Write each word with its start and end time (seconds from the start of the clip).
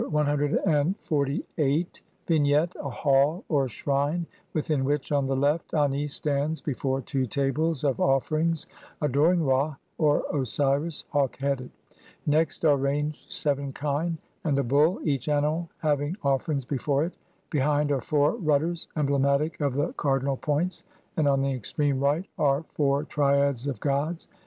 [From 0.01 0.09
the 0.09 0.23
Papyrus 0.23 0.31
of 0.31 0.33
Nu 0.33 0.33
(Brit. 0.33 0.65
Mus. 0.65 0.65
No. 0.65 0.65
10,477, 0.65 0.99
sheet 1.29 1.53
11).] 1.77 1.77
Vignette: 2.65 2.71
2 2.71 2.79
A 2.79 2.89
hall, 2.89 3.43
or 3.49 3.67
shrine, 3.67 4.25
within 4.55 4.83
which, 4.83 5.11
on 5.11 5.27
the 5.27 5.35
left, 5.35 5.73
Ani 5.75 6.07
stands 6.07 6.59
be 6.59 6.73
fore 6.73 7.01
two 7.01 7.27
tables 7.27 7.83
of 7.83 7.99
offerings 8.01 8.65
adoring 8.99 9.43
Ra 9.45 9.75
(or 9.99 10.23
Osiris), 10.33 11.03
hawk 11.09 11.37
headed. 11.37 11.69
Next 12.25 12.65
are 12.65 12.77
ranged 12.77 13.31
seven 13.31 13.71
kine 13.73 14.17
and 14.43 14.57
a 14.57 14.63
bull, 14.63 14.99
each 15.03 15.29
animal 15.29 15.69
having 15.77 16.17
offerings 16.23 16.65
before 16.65 17.03
it. 17.05 17.13
Behind 17.51 17.91
are 17.91 18.01
four 18.01 18.33
rudders, 18.37 18.87
emblematic 18.97 19.61
of 19.61 19.75
the 19.75 19.93
cardinal 19.93 20.35
points, 20.37 20.83
and 21.15 21.27
on 21.27 21.43
the 21.43 21.51
extreme 21.53 21.99
right 21.99 22.25
are 22.39 22.63
four 22.73 23.03
triads 23.03 23.67
of 23.67 23.79
gods. 23.79 24.27